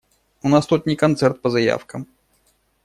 У 0.43 0.47
нас 0.49 0.65
тут 0.65 0.87
не 0.87 0.95
концерт 0.95 1.41
по 1.43 1.49
заявкам. 1.51 2.07